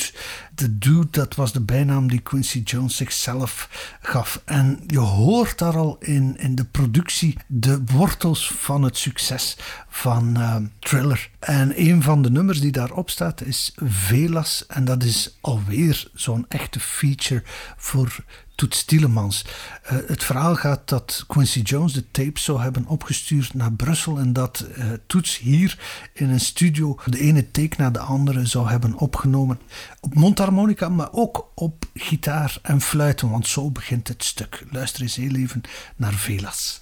The 0.55 0.79
Dude, 0.79 1.09
dat 1.11 1.35
was 1.35 1.53
de 1.53 1.61
bijnaam 1.61 2.09
die 2.09 2.21
Quincy 2.21 2.63
Jones 2.65 2.97
zichzelf 2.97 3.69
gaf. 4.01 4.43
En 4.45 4.81
je 4.87 4.99
hoort 4.99 5.59
daar 5.59 5.77
al 5.77 5.97
in, 6.01 6.37
in 6.39 6.55
de 6.55 6.65
productie 6.65 7.37
de 7.47 7.83
wortels 7.85 8.53
van 8.57 8.83
het 8.83 8.97
succes 8.97 9.57
van 9.89 10.39
uh, 10.39 10.57
Thriller. 10.79 11.31
En 11.39 11.73
een 11.81 12.03
van 12.03 12.23
de 12.23 12.26
nummers 12.31 12.61
die 12.61 12.73
daarop 12.73 13.11
staat 13.11 13.41
is 13.41 13.73
Velas. 13.77 14.65
En 14.67 14.85
dat 14.85 15.03
is 15.03 15.37
alweer 15.41 16.11
zo'n 16.15 16.45
echte 16.49 16.81
feature 16.81 17.43
voor 17.77 18.25
Toets 18.57 18.85
Tielemans. 18.85 19.45
Uh, 19.85 19.99
het 20.07 20.25
verhaal 20.25 20.55
gaat 20.55 20.89
dat 20.89 21.25
Quincy 21.27 21.61
Jones 21.61 21.93
de 21.93 22.11
tape 22.11 22.41
zou 22.41 22.61
hebben 22.61 22.87
opgestuurd 22.87 23.55
naar 23.55 23.73
Brussel 23.73 24.19
en 24.19 24.33
dat 24.33 24.67
uh, 24.79 24.85
Toets 25.07 25.39
hier 25.39 25.79
in 26.13 26.31
een 26.31 26.41
studio 26.41 26.99
de 27.05 27.21
ene 27.21 27.51
take 27.51 27.75
na 27.77 27.91
de 27.91 27.99
andere 27.99 28.47
zou 28.47 28.69
hebben 28.69 28.95
opgenomen. 28.95 29.59
Op 30.01 30.15
mondharmonica, 30.15 30.89
maar 30.89 31.13
ook 31.13 31.51
op 31.55 31.85
gitaar 31.95 32.59
en 32.63 32.81
fluiten, 32.81 33.31
want 33.31 33.47
zo 33.47 33.71
begint 33.71 34.09
het 34.09 34.25
stuk. 34.25 34.65
Luister 34.71 35.03
eens 35.03 35.17
heel 35.17 35.35
even 35.35 35.61
naar 35.97 36.15
Velas. 36.15 36.81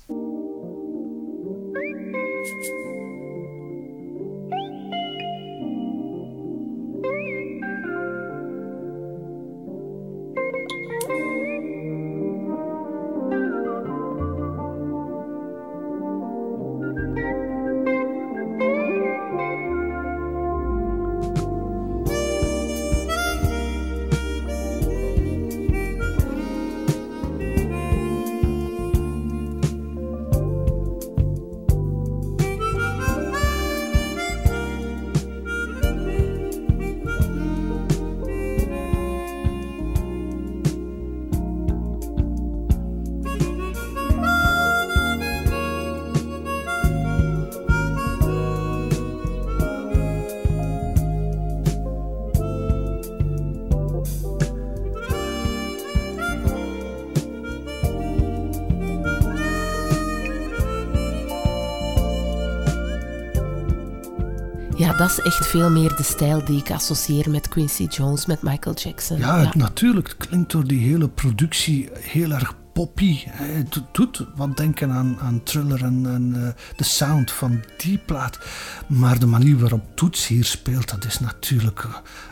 Ja, 64.77 64.93
dat 64.93 65.11
is 65.11 65.21
echt 65.21 65.47
veel 65.47 65.71
meer 65.71 65.97
de 65.97 66.03
stijl 66.03 66.45
die 66.45 66.59
ik 66.59 66.71
associeer 66.71 67.31
met 67.31 67.49
Quincy 67.49 67.85
Jones, 67.85 68.27
met 68.27 68.43
Michael 68.43 68.75
Jackson. 68.75 69.19
Ja, 69.19 69.41
ja. 69.41 69.51
natuurlijk. 69.55 70.09
Het 70.09 70.17
klinkt 70.17 70.53
door 70.53 70.67
die 70.67 70.89
hele 70.89 71.09
productie 71.09 71.89
heel 71.93 72.31
erg 72.31 72.55
poppy. 72.75 73.19
Het 73.27 73.81
doet 73.93 74.27
wat 74.35 74.57
denken 74.57 74.91
aan, 74.91 75.19
aan 75.21 75.43
en, 75.55 76.07
en 76.07 76.33
uh, 76.37 76.49
de 76.77 76.85
sound 76.85 77.31
van 77.31 77.63
die 77.77 77.99
plaat. 77.99 78.39
Maar 78.87 79.19
de 79.19 79.27
manier 79.27 79.59
waarop 79.59 79.83
Toets 79.95 80.27
hier 80.27 80.45
speelt, 80.45 80.91
dat 80.91 81.05
is 81.05 81.21
natuurlijk 81.21 81.87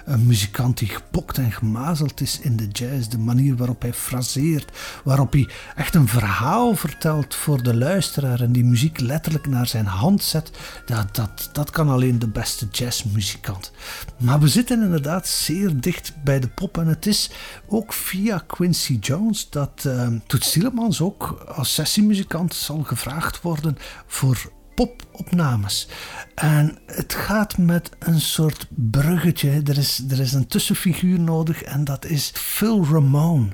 een 0.04 0.26
muzikant 0.26 0.78
die 0.78 0.88
gepokt 0.88 1.38
en 1.38 1.52
gemazeld 1.52 2.20
is 2.20 2.40
in 2.40 2.56
de 2.56 2.68
jazz. 2.68 3.08
De 3.08 3.18
manier 3.18 3.56
waarop 3.56 3.82
hij 3.82 3.94
fraseert, 3.94 4.70
waarop 5.04 5.32
hij 5.32 5.48
echt 5.76 5.94
een 5.94 6.08
verhaal 6.08 6.76
vertelt 6.76 7.34
voor 7.34 7.62
de 7.62 7.76
luisteraar 7.76 8.40
en 8.40 8.52
die 8.52 8.64
muziek 8.64 9.00
letterlijk 9.00 9.46
naar 9.46 9.66
zijn 9.66 9.86
hand 9.86 10.22
zet, 10.22 10.50
dat, 10.86 11.14
dat, 11.14 11.48
dat 11.52 11.70
kan 11.70 11.88
alleen 11.88 12.18
de 12.18 12.28
beste 12.28 12.66
jazzmuzikant. 12.70 13.72
Maar 14.16 14.40
we 14.40 14.48
zitten 14.48 14.82
inderdaad 14.82 15.28
zeer 15.28 15.80
dicht 15.80 16.12
bij 16.24 16.40
de 16.40 16.48
pop 16.48 16.78
en 16.78 16.86
het 16.86 17.06
is 17.06 17.30
ook 17.66 17.92
via 17.92 18.44
Quincy 18.46 18.98
Jones 19.00 19.50
dat 19.50 19.84
Toets 20.32 20.50
Tielemans 20.50 21.00
ook 21.00 21.44
als 21.54 21.74
sessiemuzikant 21.74 22.54
zal 22.54 22.82
gevraagd 22.82 23.42
worden 23.42 23.76
voor 24.06 24.52
popopnames. 24.74 25.88
En 26.34 26.78
het 26.86 27.14
gaat 27.14 27.58
met 27.58 27.90
een 27.98 28.20
soort 28.20 28.66
bruggetje. 28.68 29.62
Er 29.64 29.78
is, 29.78 30.04
er 30.08 30.20
is 30.20 30.32
een 30.32 30.46
tussenfiguur 30.46 31.20
nodig 31.20 31.62
en 31.62 31.84
dat 31.84 32.04
is 32.04 32.30
Phil 32.34 32.84
Ramone. 32.84 33.48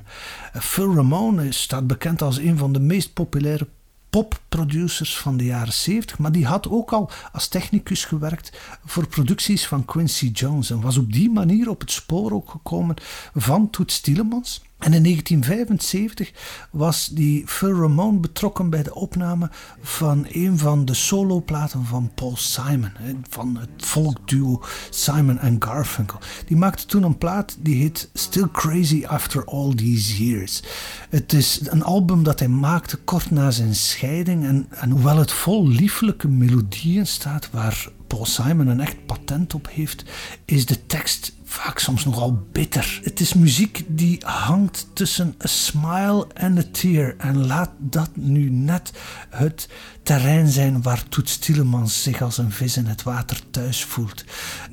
Phil 0.53 0.95
Ramone 0.95 1.51
staat 1.51 1.87
bekend 1.87 2.21
als 2.21 2.37
een 2.37 2.57
van 2.57 2.73
de 2.73 2.79
meest 2.79 3.13
populaire 3.13 3.67
popproducers 4.09 5.17
van 5.17 5.37
de 5.37 5.45
jaren 5.45 5.73
70, 5.73 6.17
maar 6.17 6.31
die 6.31 6.45
had 6.45 6.69
ook 6.69 6.93
al 6.93 7.09
als 7.31 7.47
technicus 7.47 8.05
gewerkt 8.05 8.59
voor 8.85 9.07
producties 9.07 9.67
van 9.67 9.85
Quincy 9.85 10.27
Jones 10.27 10.69
en 10.69 10.81
was 10.81 10.97
op 10.97 11.13
die 11.13 11.29
manier 11.29 11.69
op 11.69 11.79
het 11.79 11.91
spoor 11.91 12.31
ook 12.31 12.49
gekomen 12.49 12.95
van 13.33 13.69
Toets 13.69 14.01
Tielemans. 14.01 14.61
En 14.79 14.93
in 14.93 15.03
1975 15.03 16.31
was 16.71 17.05
die 17.05 17.47
Phil 17.47 17.73
Ramone 17.73 18.19
betrokken 18.19 18.69
bij 18.69 18.83
de 18.83 18.95
opname 18.95 19.49
van 19.81 20.25
een 20.29 20.57
van 20.57 20.85
de 20.85 20.93
soloplaten 20.93 21.85
van 21.85 22.11
Paul 22.15 22.37
Simon, 22.37 22.91
van 23.29 23.57
het 23.57 23.69
folkduo 23.77 24.63
Simon 24.89 25.39
and 25.39 25.63
Garfunkel. 25.63 26.19
Die 26.45 26.57
maakte 26.57 26.85
toen 26.85 27.03
een 27.03 27.17
plaat 27.17 27.57
die 27.59 27.75
heet 27.75 28.09
Still 28.13 28.47
Crazy 28.51 29.05
After 29.05 29.45
All 29.45 29.75
These 29.75 30.25
Years. 30.25 30.63
Het 31.09 31.33
is 31.33 31.59
een 31.63 31.83
album 31.83 32.23
dat 32.23 32.39
hij 32.39 32.47
maakte 32.47 32.97
kort 32.97 33.31
na 33.31 33.51
zijn 33.51 33.75
scheiding 33.75 34.45
en, 34.45 34.67
en 34.69 34.89
hoewel 34.89 35.17
het 35.17 35.31
vol 35.31 35.67
lieflijke 35.67 36.27
melodieën 36.27 37.07
staat 37.07 37.49
waar 37.51 37.89
Paul 38.09 38.25
Simon 38.25 38.67
een 38.67 38.79
echt 38.79 39.05
patent 39.05 39.53
op 39.53 39.69
heeft, 39.71 40.03
is 40.45 40.65
de 40.65 40.85
tekst 40.85 41.33
vaak 41.49 41.79
soms 41.79 42.05
nogal 42.05 42.47
bitter. 42.51 42.99
Het 43.03 43.19
is 43.19 43.33
muziek 43.33 43.85
die 43.87 44.19
hangt 44.25 44.87
tussen 44.93 45.35
a 45.43 45.47
smile 45.47 46.27
en 46.33 46.57
a 46.57 46.63
tear. 46.71 47.15
En 47.17 47.45
laat 47.45 47.69
dat 47.77 48.09
nu 48.13 48.49
net 48.49 48.91
het 49.29 49.69
terrein 50.03 50.47
zijn 50.47 50.81
waar 50.81 51.03
Toets 51.09 51.37
Tielemans 51.37 52.03
zich 52.03 52.21
als 52.21 52.37
een 52.37 52.51
vis 52.51 52.77
in 52.77 52.85
het 52.85 53.03
water 53.03 53.41
thuis 53.51 53.83
voelt. 53.83 54.23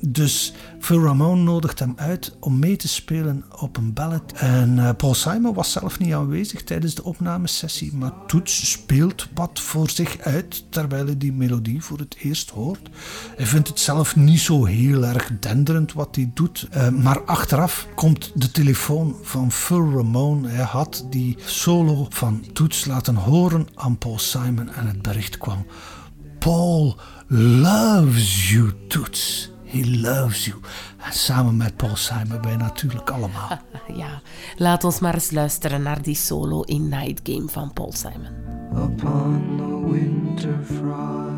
Dus 0.00 0.52
Phil 0.80 1.02
Ramone 1.02 1.42
nodigt 1.42 1.78
hem 1.78 1.92
uit 1.96 2.36
om 2.40 2.58
mee 2.58 2.76
te 2.76 2.88
spelen 2.88 3.44
op 3.58 3.76
een 3.76 3.92
ballad. 3.92 4.32
En 4.32 4.76
uh, 4.76 4.90
Paul 4.96 5.14
Simon 5.14 5.54
was 5.54 5.72
zelf 5.72 5.98
niet 5.98 6.12
aanwezig 6.12 6.62
tijdens 6.62 6.94
de 6.94 7.04
opnamesessie, 7.04 7.94
maar 7.94 8.12
Toets 8.26 8.70
speelt 8.70 9.28
wat 9.34 9.60
voor 9.60 9.90
zich 9.90 10.18
uit 10.18 10.64
terwijl 10.72 11.06
hij 11.06 11.16
die 11.16 11.32
melodie 11.32 11.82
voor 11.82 11.98
het 11.98 12.16
eerst 12.18 12.50
hoort. 12.50 12.88
Hij 13.36 13.46
vindt 13.46 13.68
het 13.68 13.80
zelf 13.80 14.16
niet 14.16 14.40
zo 14.40 14.64
heel 14.64 15.04
erg 15.04 15.30
denderend 15.40 15.92
wat 15.92 16.16
hij 16.16 16.30
doet, 16.34 16.68
uh, 16.76 16.88
maar 16.88 17.24
achteraf 17.24 17.86
komt 17.94 18.32
de 18.34 18.50
telefoon 18.50 19.16
van 19.22 19.52
Phil 19.52 19.90
Ramone. 19.94 20.48
Hij 20.48 20.64
had 20.64 21.06
die 21.10 21.36
solo 21.44 22.06
van 22.10 22.44
Toets 22.52 22.84
laten 22.84 23.14
horen 23.14 23.66
aan 23.74 23.98
Paul 23.98 24.18
Simon 24.18 24.72
en 24.72 24.86
het 24.86 25.02
bericht 25.02 25.38
kwam: 25.38 25.66
Paul 26.38 26.96
loves 27.28 28.50
you, 28.50 28.72
Toets. 28.88 29.50
He 29.64 30.00
loves 30.00 30.44
you. 30.44 30.56
En 30.96 31.12
samen 31.12 31.56
met 31.56 31.76
Paul 31.76 31.96
Simon 31.96 32.42
wij 32.42 32.56
natuurlijk 32.56 33.10
allemaal. 33.10 33.60
ja, 34.02 34.22
laat 34.56 34.84
ons 34.84 35.00
maar 35.00 35.14
eens 35.14 35.30
luisteren 35.30 35.82
naar 35.82 36.02
die 36.02 36.14
solo 36.14 36.62
in 36.62 36.88
Night 36.88 37.20
Game 37.22 37.48
van 37.48 37.72
Paul 37.72 37.92
Simon. 37.92 38.32
Upon 38.74 39.56
the 39.56 39.90
winter 39.92 40.58
frost 40.64 41.35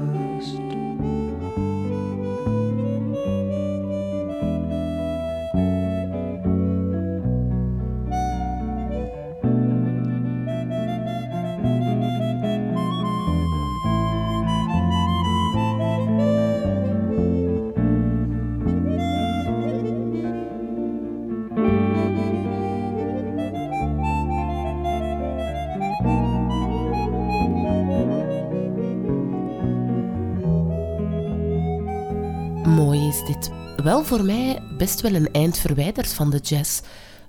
Mooi 32.68 33.08
is 33.08 33.24
dit. 33.24 33.50
Wel 33.76 34.04
voor 34.04 34.24
mij 34.24 34.62
best 34.78 35.00
wel 35.00 35.14
een 35.14 35.32
eind 35.32 35.58
verwijderd 35.58 36.12
van 36.12 36.30
de 36.30 36.38
jazz. 36.38 36.80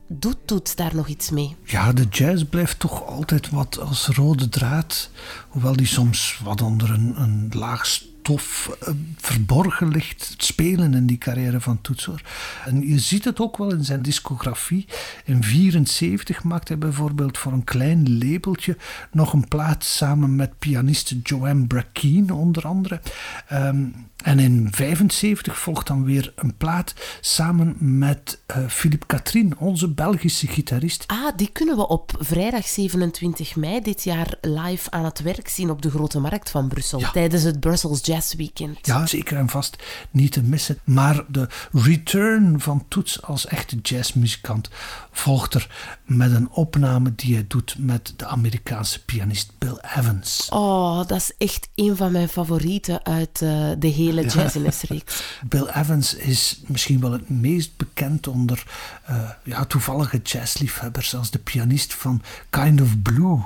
doet 0.08 0.38
Toets 0.46 0.76
daar 0.76 0.96
nog 0.96 1.08
iets 1.08 1.30
mee? 1.30 1.56
Ja, 1.64 1.94
de 1.94 2.06
jazz 2.10 2.44
blijft 2.44 2.80
toch 2.80 3.06
altijd 3.06 3.50
wat 3.50 3.80
als 3.80 4.08
rode 4.08 4.50
draad. 4.50 5.10
Hoewel 5.48 5.76
die 5.76 5.86
soms 5.86 6.40
wat 6.44 6.62
onder 6.62 6.90
een, 6.90 7.22
een 7.22 7.52
laag 7.54 7.86
stof 7.86 8.78
eh, 8.82 8.94
verborgen 9.18 9.88
ligt 9.88 10.34
spelen 10.38 10.94
in 10.94 11.06
die 11.06 11.18
carrière 11.18 11.62
van 11.62 11.82
Toetser. 11.82 12.24
En 12.66 12.88
je 12.88 13.00
ziet 13.00 13.26
het 13.26 13.40
ook 13.40 13.58
wel 13.58 13.72
in 13.72 13.84
zijn 13.84 14.02
discografie. 14.02 14.86
In 15.26 15.40
1974 15.42 16.44
maakt 16.44 16.68
hij 16.68 16.78
bijvoorbeeld 16.78 17.38
voor 17.38 17.52
een 17.52 17.64
klein 17.64 18.18
labeltje 18.18 18.78
nog 19.12 19.34
een 19.34 19.48
plaat 19.48 19.84
samen 19.84 20.36
met 20.36 20.60
pianiste 20.60 21.20
Joanne 21.24 21.68
Brackeen 21.68 22.32
onder 22.32 22.68
andere. 22.68 23.02
Ehm, 23.48 23.86
en 24.24 24.40
in 24.40 24.68
75 24.72 25.60
volgt 25.60 25.88
dan 25.88 26.04
weer 26.04 26.34
een 26.36 26.58
plaat 26.58 26.94
samen 27.22 27.76
met 27.80 28.40
uh, 28.58 28.68
Philippe 28.68 29.06
Katrien, 29.06 29.58
onze 29.58 29.90
Belgische 29.90 30.48
gitarist. 30.48 31.04
Ah, 31.08 31.28
die 31.36 31.50
kunnen 31.52 31.76
we 31.76 31.88
op 31.88 32.12
vrijdag 32.20 32.68
27 32.68 33.56
mei 33.56 33.82
dit 33.82 34.04
jaar 34.04 34.34
live 34.42 34.92
aan 34.92 35.06
het 35.06 35.22
werk 35.22 35.48
zien 35.48 35.70
op 35.70 35.82
de 35.82 35.90
Grote 35.90 36.20
Markt 36.20 36.50
van 36.50 36.68
Brussel 36.68 37.02
tijdens 37.12 37.44
het 37.44 37.60
Brussels 37.60 38.06
Jazz 38.06 38.36
Weekend. 38.36 38.78
Ja, 38.82 39.06
zeker 39.06 39.38
en 39.38 39.50
vast 39.50 39.84
niet 40.12 40.32
te 40.32 40.42
missen. 40.42 40.80
Maar 40.84 41.26
de 41.28 41.48
return 41.72 42.60
van 42.60 42.86
Toets 42.88 43.22
als 43.22 43.46
echte 43.46 43.76
jazzmuzikant 43.82 44.70
volgt 45.12 45.54
er 45.54 45.98
met 46.06 46.32
een 46.32 46.50
opname 46.52 47.16
die 47.16 47.34
hij 47.34 47.46
doet 47.48 47.76
met 47.78 48.14
de 48.16 48.26
Amerikaanse 48.26 49.04
pianist 49.04 49.52
Bill 49.58 49.78
Evans. 49.98 50.48
Oh, 50.50 50.98
dat 50.98 51.18
is 51.18 51.34
echt 51.38 51.70
een 51.76 51.96
van 51.96 52.12
mijn 52.12 52.30
favorieten 52.30 53.06
uit 53.06 53.42
uh, 53.42 53.70
de 53.80 53.88
hele 53.88 54.09
jazziness-reeks. 54.14 55.24
Bill 55.46 55.68
Evans 55.74 56.14
is 56.14 56.62
misschien 56.68 57.00
wel 57.00 57.12
het 57.12 57.30
meest 57.30 57.78
bekend 57.78 58.28
onder 58.28 58.64
uh, 59.10 59.30
ja, 59.44 59.66
toevallige 59.66 60.20
jazzliefhebbers 60.24 61.16
als 61.16 61.32
de 61.32 61.40
pianist 61.40 61.94
van 61.94 62.22
Kind 62.50 62.82
of 62.82 63.02
Blue, 63.02 63.40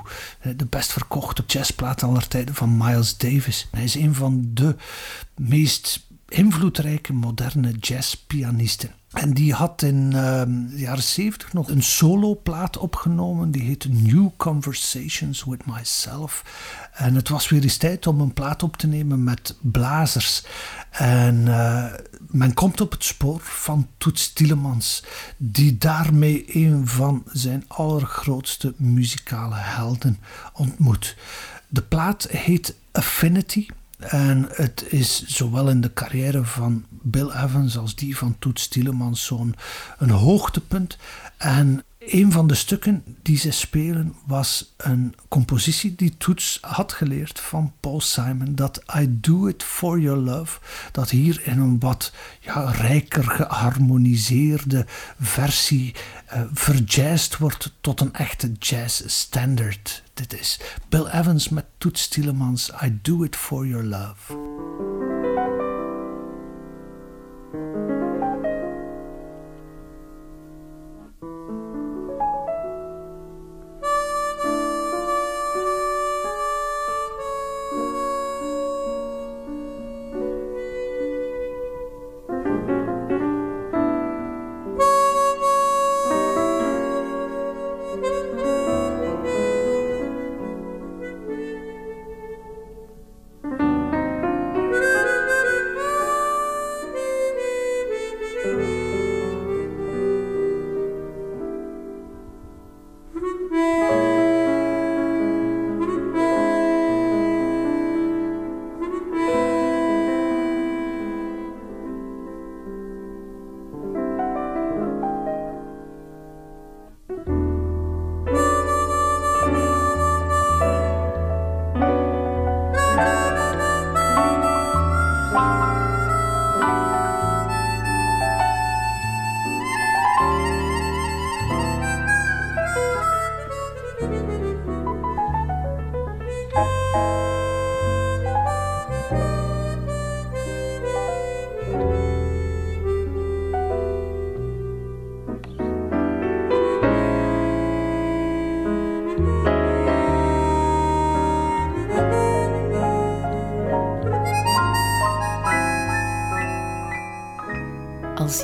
de 0.56 0.66
best 0.66 0.92
verkochte 0.92 1.44
jazzplaat 1.46 2.02
aller 2.02 2.28
tijden 2.28 2.54
van 2.54 2.76
Miles 2.76 3.16
Davis. 3.16 3.68
Hij 3.70 3.84
is 3.84 3.94
een 3.94 4.14
van 4.14 4.50
de 4.54 4.76
meest 5.36 6.06
invloedrijke 6.34 7.12
moderne 7.12 7.72
jazzpianisten. 7.72 8.90
En 9.12 9.34
die 9.34 9.52
had 9.52 9.82
in 9.82 10.04
uh, 10.04 10.42
de 10.46 10.72
jaren 10.76 11.02
zeventig 11.02 11.52
nog 11.52 11.68
een 11.68 11.82
soloplaat 11.82 12.76
opgenomen. 12.76 13.50
Die 13.50 13.62
heette 13.62 13.88
New 13.88 14.28
Conversations 14.36 15.44
with 15.44 15.66
Myself. 15.66 16.44
En 16.92 17.14
het 17.14 17.28
was 17.28 17.48
weer 17.48 17.62
eens 17.62 17.76
tijd 17.76 18.06
om 18.06 18.20
een 18.20 18.32
plaat 18.32 18.62
op 18.62 18.76
te 18.76 18.86
nemen 18.86 19.24
met 19.24 19.56
blazers. 19.60 20.44
En 20.90 21.36
uh, 21.36 21.84
men 22.28 22.54
komt 22.54 22.80
op 22.80 22.90
het 22.90 23.04
spoor 23.04 23.40
van 23.40 23.88
Toets 23.98 24.32
Tielemans, 24.32 25.04
die 25.36 25.78
daarmee 25.78 26.44
een 26.46 26.88
van 26.88 27.22
zijn 27.32 27.64
allergrootste 27.68 28.74
muzikale 28.76 29.56
helden 29.56 30.18
ontmoet. 30.52 31.16
De 31.68 31.82
plaat 31.82 32.26
heet 32.30 32.74
Affinity. 32.92 33.66
En 33.98 34.48
het 34.52 34.84
is 34.88 35.24
zowel 35.26 35.68
in 35.68 35.80
de 35.80 35.92
carrière 35.92 36.44
van 36.44 36.84
Bill 36.90 37.30
Evans 37.30 37.76
als 37.78 37.94
die 37.94 38.16
van 38.16 38.36
Toets 38.38 38.68
Tielemans 38.68 39.24
zo'n 39.24 39.54
hoogtepunt. 39.98 40.96
En 41.36 41.84
een 42.06 42.32
van 42.32 42.46
de 42.46 42.54
stukken 42.54 43.04
die 43.22 43.38
ze 43.38 43.50
spelen 43.50 44.14
was 44.26 44.74
een 44.76 45.14
compositie 45.28 45.94
die 45.94 46.16
Toets 46.16 46.58
had 46.60 46.92
geleerd 46.92 47.40
van 47.40 47.72
Paul 47.80 48.00
Simon. 48.00 48.54
Dat 48.54 48.82
I 48.98 49.20
Do 49.20 49.46
It 49.46 49.62
For 49.62 50.00
Your 50.00 50.20
Love. 50.20 50.58
Dat 50.92 51.10
hier 51.10 51.40
in 51.44 51.58
een 51.58 51.78
wat 51.78 52.12
ja, 52.40 52.70
rijker 52.70 53.24
geharmoniseerde 53.24 54.86
versie 55.20 55.94
uh, 56.34 56.42
verjazzed 56.52 57.36
wordt 57.36 57.72
tot 57.80 58.00
een 58.00 58.14
echte 58.14 58.52
jazz 58.58 59.02
standard. 59.06 60.02
Dit 60.14 60.40
is 60.40 60.60
Bill 60.88 61.06
Evans 61.06 61.48
met 61.48 61.64
Toets 61.78 62.08
Tielemans. 62.08 62.70
I 62.84 62.98
Do 63.02 63.22
It 63.22 63.36
For 63.36 63.66
Your 63.66 63.84
Love. 63.84 64.83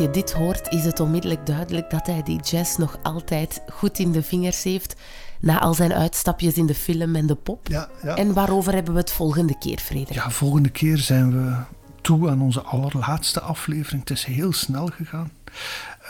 Je 0.00 0.10
dit 0.10 0.32
hoort, 0.32 0.68
is 0.68 0.84
het 0.84 1.00
onmiddellijk 1.00 1.46
duidelijk 1.46 1.90
dat 1.90 2.06
hij 2.06 2.22
die 2.22 2.40
jazz 2.40 2.76
nog 2.76 2.98
altijd 3.02 3.62
goed 3.72 3.98
in 3.98 4.12
de 4.12 4.22
vingers 4.22 4.62
heeft. 4.62 4.96
Na 5.40 5.60
al 5.60 5.74
zijn 5.74 5.92
uitstapjes 5.92 6.54
in 6.54 6.66
de 6.66 6.74
film 6.74 7.16
en 7.16 7.26
de 7.26 7.34
pop. 7.34 7.68
Ja, 7.68 7.88
ja. 8.02 8.16
En 8.16 8.32
waarover 8.32 8.72
hebben 8.72 8.92
we 8.92 9.00
het 9.00 9.10
volgende 9.10 9.58
keer, 9.58 9.78
Frederik? 9.78 10.14
Ja, 10.14 10.30
volgende 10.30 10.68
keer 10.68 10.98
zijn 10.98 11.32
we 11.32 11.56
toe 12.00 12.30
aan 12.30 12.40
onze 12.40 12.60
allerlaatste 12.60 13.40
aflevering. 13.40 14.00
Het 14.00 14.10
is 14.10 14.24
heel 14.24 14.52
snel 14.52 14.86
gegaan. 14.86 15.30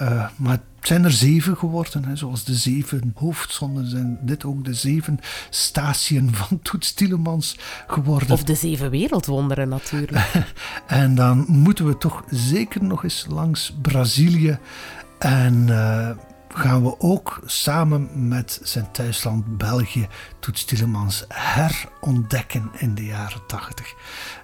Uh, 0.03 0.29
maar 0.37 0.53
het 0.53 0.89
zijn 0.89 1.05
er 1.05 1.13
zeven 1.13 1.57
geworden, 1.57 2.05
hè, 2.05 2.17
zoals 2.17 2.45
de 2.45 2.55
zeven 2.55 3.13
hoofdzonden 3.15 3.91
zijn 3.91 4.19
dit 4.23 4.45
ook 4.45 4.65
de 4.65 4.75
zeven 4.75 5.19
statiën 5.51 6.35
van 6.35 6.61
Toets 6.63 6.93
Tielemans 6.93 7.57
geworden. 7.87 8.31
Of 8.31 8.45
de 8.45 8.55
zeven 8.55 8.91
wereldwonderen 8.91 9.69
natuurlijk. 9.69 10.45
en 10.87 11.15
dan 11.15 11.45
moeten 11.49 11.87
we 11.87 11.99
toch 11.99 12.25
zeker 12.31 12.85
nog 12.85 13.05
eens 13.05 13.27
langs 13.29 13.75
Brazilië 13.83 14.59
en 15.19 15.67
uh, 15.69 16.11
gaan 16.49 16.83
we 16.83 17.01
ook 17.01 17.41
samen 17.47 18.29
met 18.29 18.61
zijn 18.63 18.91
thuisland 18.93 19.59
België 19.59 20.09
Toets 20.39 20.65
Tielemans 20.65 21.25
herontdekken 21.29 22.71
in 22.79 22.95
de 22.95 23.05
jaren 23.05 23.47
tachtig. 23.47 23.95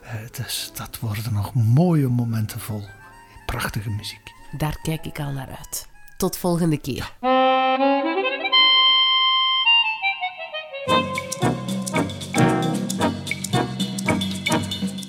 Uh, 0.04 0.10
dus 0.32 0.70
dat 0.74 0.98
worden 1.00 1.32
nog 1.32 1.54
mooie 1.54 2.08
momenten 2.08 2.60
vol 2.60 2.88
prachtige 3.46 3.90
muziek. 3.90 4.35
Daar 4.50 4.78
kijk 4.82 5.06
ik 5.06 5.20
al 5.20 5.32
naar 5.32 5.48
uit. 5.58 5.88
Tot 6.16 6.36
volgende 6.36 6.78
keer. 6.78 7.12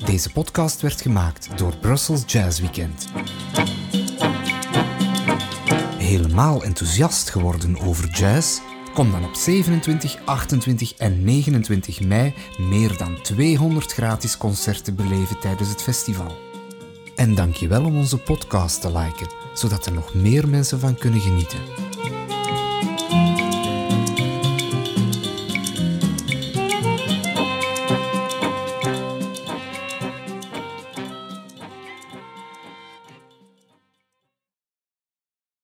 Deze 0.06 0.32
podcast 0.34 0.82
werd 0.82 1.02
gemaakt 1.02 1.58
door 1.58 1.78
Brussels 1.78 2.24
Jazz 2.28 2.60
Weekend. 2.60 3.08
Helemaal 5.98 6.64
enthousiast 6.64 7.30
geworden 7.30 7.80
over 7.80 8.10
jazz? 8.10 8.60
Kom 8.94 9.12
dan 9.12 9.26
op 9.26 9.34
27, 9.34 10.18
28 10.26 10.94
en 10.94 11.24
29 11.24 12.02
mei 12.02 12.34
meer 12.58 12.98
dan 12.98 13.22
200 13.22 13.94
gratis 13.94 14.38
concerten 14.38 14.96
beleven 14.96 15.40
tijdens 15.40 15.70
het 15.70 15.82
festival. 15.82 16.47
En 17.18 17.36
dank 17.36 17.56
je 17.56 17.68
wel 17.68 17.86
om 17.86 17.98
onze 17.98 18.18
podcast 18.18 18.82
te 18.82 18.88
liken, 18.92 19.28
zodat 19.54 19.86
er 19.86 19.94
nog 19.94 20.14
meer 20.14 20.48
mensen 20.48 20.80
van 20.80 20.96
kunnen 20.96 21.20
genieten. 21.20 21.87